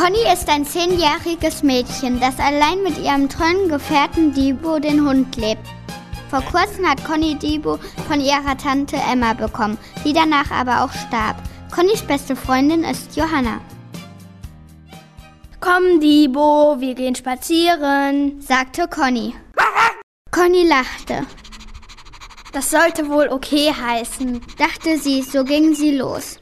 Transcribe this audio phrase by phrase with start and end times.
[0.00, 5.66] Conny ist ein zehnjähriges Mädchen, das allein mit ihrem tollen Gefährten Dibo den Hund lebt.
[6.30, 7.78] Vor kurzem hat Conny Dibo
[8.08, 11.36] von ihrer Tante Emma bekommen, die danach aber auch starb.
[11.70, 13.60] Connys beste Freundin ist Johanna.
[15.60, 19.34] Komm, Dibo, wir gehen spazieren, sagte Conny.
[20.30, 21.26] Conny lachte.
[22.54, 26.38] Das sollte wohl okay heißen, dachte sie, so ging sie los.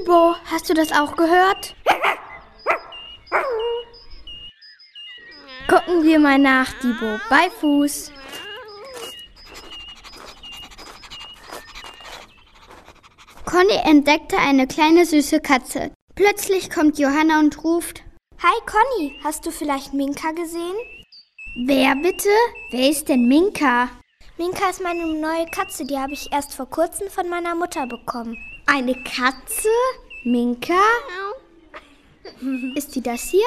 [0.00, 1.74] Dibo, hast du das auch gehört?
[5.68, 7.18] Gucken wir mal nach, Dibo.
[7.28, 8.10] Bei Fuß.
[13.44, 15.90] Conny entdeckte eine kleine süße Katze.
[16.14, 18.02] Plötzlich kommt Johanna und ruft:
[18.42, 20.76] Hi Conny, hast du vielleicht Minka gesehen?
[21.66, 22.30] Wer bitte?
[22.70, 23.90] Wer ist denn Minka?
[24.40, 28.38] Minka ist meine neue Katze, die habe ich erst vor kurzem von meiner Mutter bekommen.
[28.64, 29.68] Eine Katze?
[30.24, 30.80] Minka?
[32.74, 33.44] Ist die das hier?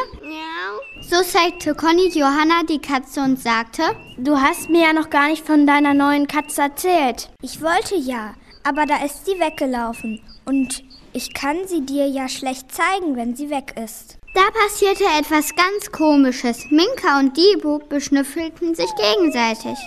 [1.02, 3.82] So zeigte Conny Johanna die Katze und sagte,
[4.20, 7.32] Du hast mir ja noch gar nicht von deiner neuen Katze erzählt.
[7.42, 10.22] Ich wollte ja, aber da ist sie weggelaufen.
[10.46, 14.20] Und ich kann sie dir ja schlecht zeigen, wenn sie weg ist.
[14.36, 16.68] Da passierte etwas ganz Komisches.
[16.70, 19.80] Minka und Dibu beschnüffelten sich gegenseitig.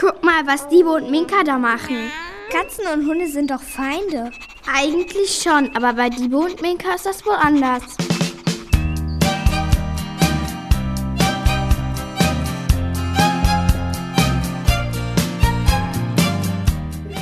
[0.00, 2.12] Guck mal, was Dibo und Minka da machen.
[2.52, 4.30] Katzen und Hunde sind doch Feinde.
[4.72, 7.82] Eigentlich schon, aber bei Dibo und Minka ist das wohl anders.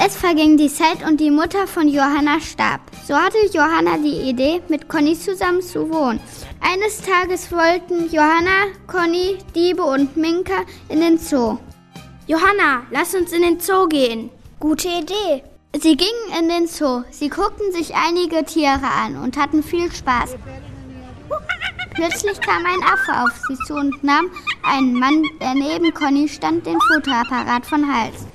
[0.04, 2.82] Es verging die Zeit und die Mutter von Johanna starb.
[3.08, 6.20] So hatte Johanna die Idee, mit Conny zusammen zu wohnen.
[6.60, 11.56] Eines Tages wollten Johanna, Conny, Diebe und Minka in den Zoo.
[12.28, 14.30] Johanna, lass uns in den Zoo gehen.
[14.58, 15.44] Gute Idee.
[15.80, 17.04] Sie gingen in den Zoo.
[17.10, 20.34] Sie guckten sich einige Tiere an und hatten viel Spaß.
[21.94, 24.30] Plötzlich kam ein Affe auf sie zu und nahm
[24.64, 28.26] einen Mann, der neben Conny stand, den Fotoapparat von Hals.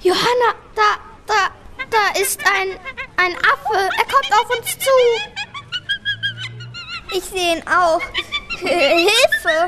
[0.00, 0.82] Johanna, da,
[1.26, 1.50] da,
[1.90, 2.78] da ist ein,
[3.16, 3.88] ein Affe.
[3.96, 4.90] Er kommt auf uns zu.
[7.16, 8.00] Ich sehe ihn auch.
[8.60, 9.66] Hilfe!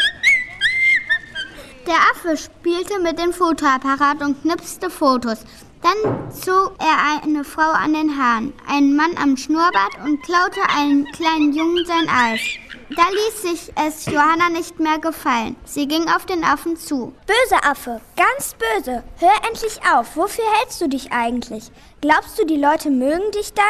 [1.91, 5.39] Der Affe spielte mit dem Fotoapparat und knipste Fotos.
[5.83, 11.05] Dann zog er eine Frau an den Haaren, einen Mann am Schnurrbart und klaute einem
[11.07, 12.43] kleinen Jungen sein Eis.
[12.91, 15.57] Da ließ sich es Johanna nicht mehr gefallen.
[15.65, 17.13] Sie ging auf den Affen zu.
[17.27, 19.03] Böse Affe, ganz böse.
[19.19, 20.15] Hör endlich auf.
[20.15, 21.73] Wofür hältst du dich eigentlich?
[22.01, 23.65] Glaubst du, die Leute mögen dich dann?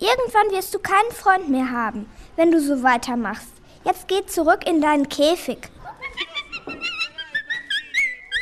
[0.00, 3.52] Irgendwann wirst du keinen Freund mehr haben, wenn du so weitermachst.
[3.84, 5.70] Jetzt geh zurück in deinen Käfig.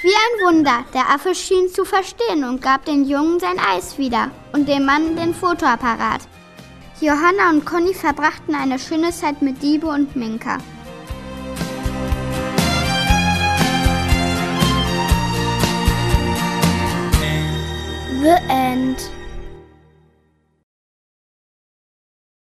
[0.01, 4.31] Wie ein Wunder, der Affe schien zu verstehen und gab den Jungen sein Eis wieder
[4.53, 6.21] und dem Mann den Fotoapparat.
[7.01, 10.59] Johanna und Conny verbrachten eine schöne Zeit mit Diebe und Minka.
[18.23, 18.58] The.